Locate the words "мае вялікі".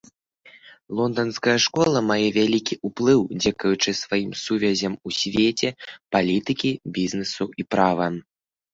2.11-2.79